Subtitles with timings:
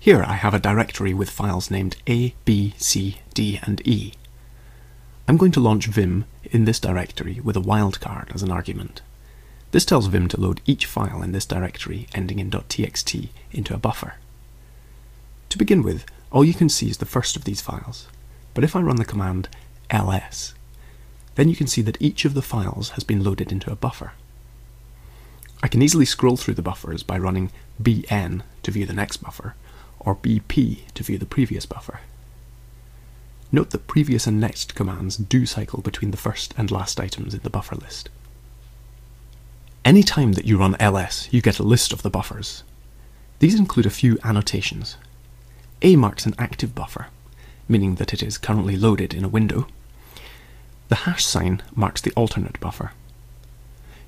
[0.00, 4.14] Here I have a directory with files named A, B, C, D, and E.
[5.26, 9.02] I'm going to launch Vim in this directory with a wildcard as an argument.
[9.72, 13.78] This tells Vim to load each file in this directory ending in .txt into a
[13.78, 14.14] buffer.
[15.48, 18.06] To begin with, all you can see is the first of these files,
[18.54, 19.48] but if I run the command
[19.90, 20.54] ls,
[21.34, 24.12] then you can see that each of the files has been loaded into a buffer.
[25.60, 27.50] I can easily scroll through the buffers by running
[27.82, 29.56] bn to view the next buffer,
[30.00, 32.00] or bp to view the previous buffer.
[33.50, 37.40] Note that previous and next commands do cycle between the first and last items in
[37.40, 38.10] the buffer list.
[39.84, 42.62] Any time that you run ls, you get a list of the buffers.
[43.38, 44.96] These include a few annotations.
[45.80, 47.06] A marks an active buffer,
[47.68, 49.66] meaning that it is currently loaded in a window.
[50.88, 52.92] The hash sign marks the alternate buffer.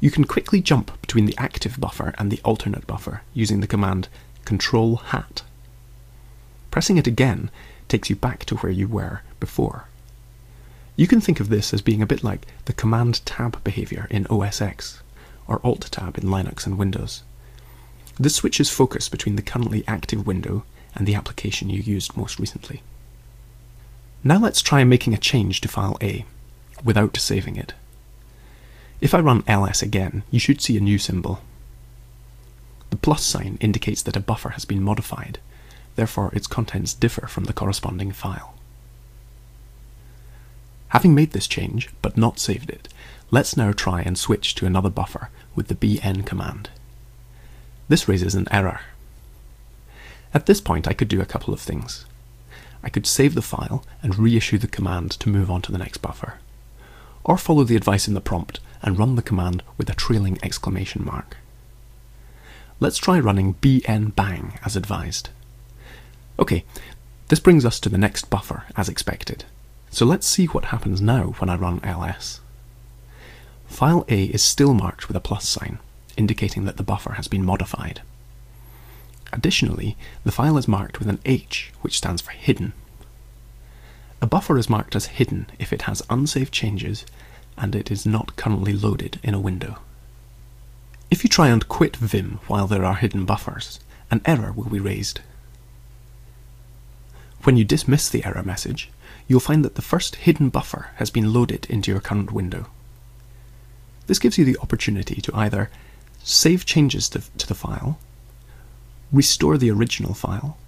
[0.00, 4.08] You can quickly jump between the active buffer and the alternate buffer using the command
[4.44, 5.42] control hat.
[6.70, 7.50] Pressing it again
[7.88, 9.86] takes you back to where you were before.
[10.96, 14.26] You can think of this as being a bit like the command tab behavior in
[14.26, 15.02] OS X
[15.46, 17.22] or alt tab in Linux and Windows.
[18.18, 22.82] This switches focus between the currently active window and the application you used most recently.
[24.24, 26.24] Now let's try making a change to file A
[26.84, 27.74] without saving it.
[29.00, 31.40] If I run ls again, you should see a new symbol.
[32.90, 35.38] The plus sign indicates that a buffer has been modified,
[35.98, 38.54] therefore its contents differ from the corresponding file.
[40.90, 42.86] Having made this change, but not saved it,
[43.32, 46.70] let's now try and switch to another buffer with the bn command.
[47.88, 48.82] This raises an error.
[50.32, 52.06] At this point I could do a couple of things.
[52.80, 55.98] I could save the file and reissue the command to move on to the next
[55.98, 56.34] buffer,
[57.24, 61.04] or follow the advice in the prompt and run the command with a trailing exclamation
[61.04, 61.38] mark.
[62.78, 65.30] Let's try running bn bang as advised.
[66.38, 66.64] Okay,
[67.28, 69.44] this brings us to the next buffer as expected.
[69.90, 72.40] So let's see what happens now when I run ls.
[73.66, 75.78] File A is still marked with a plus sign,
[76.16, 78.02] indicating that the buffer has been modified.
[79.32, 82.72] Additionally, the file is marked with an H, which stands for hidden.
[84.20, 87.04] A buffer is marked as hidden if it has unsaved changes
[87.56, 89.78] and it is not currently loaded in a window.
[91.10, 94.80] If you try and quit Vim while there are hidden buffers, an error will be
[94.80, 95.20] raised.
[97.48, 98.90] When you dismiss the error message,
[99.26, 102.66] you'll find that the first hidden buffer has been loaded into your current window.
[104.06, 105.70] This gives you the opportunity to either
[106.22, 107.98] save changes to, to the file,
[109.10, 110.58] restore the original file,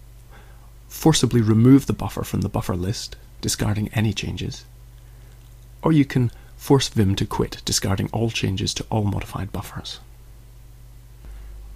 [0.88, 4.64] forcibly remove the buffer from the buffer list, discarding any changes,
[5.82, 10.00] or you can force Vim to quit, discarding all changes to all modified buffers.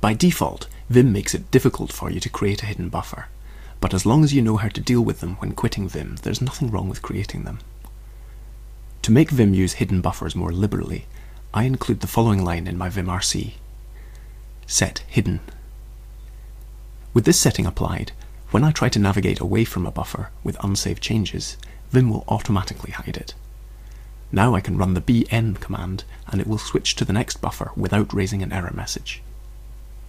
[0.01, 3.27] By default, Vim makes it difficult for you to create a hidden buffer,
[3.85, 6.41] but as long as you know how to deal with them when quitting Vim, there's
[6.41, 7.59] nothing wrong with creating them.
[9.03, 11.05] To make Vim use hidden buffers more liberally,
[11.53, 13.53] I include the following line in my vimrc.
[14.67, 15.41] Set hidden.
[17.13, 18.13] With this setting applied,
[18.53, 21.59] when I try to navigate away from a buffer with unsaved changes,
[21.91, 23.35] Vim will automatically hide it.
[24.33, 27.71] Now I can run the bn command and it will switch to the next buffer
[27.77, 29.23] without raising an error message.